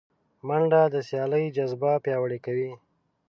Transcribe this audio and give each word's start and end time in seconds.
منډه 0.47 0.81
د 0.93 0.95
سیالۍ 1.07 1.45
جذبه 1.55 1.91
پیاوړې 2.05 2.39
کوي 2.45 2.71